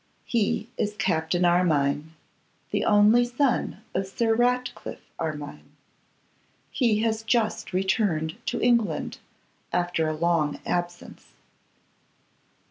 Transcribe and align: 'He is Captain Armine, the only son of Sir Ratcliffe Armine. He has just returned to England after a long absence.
'He 0.25 0.67
is 0.77 0.95
Captain 0.95 1.45
Armine, 1.45 2.15
the 2.71 2.83
only 2.85 3.23
son 3.23 3.81
of 3.93 4.07
Sir 4.07 4.33
Ratcliffe 4.33 5.05
Armine. 5.19 5.73
He 6.71 7.01
has 7.03 7.21
just 7.21 7.71
returned 7.71 8.35
to 8.47 8.59
England 8.59 9.19
after 9.71 10.07
a 10.09 10.15
long 10.17 10.59
absence. 10.65 11.33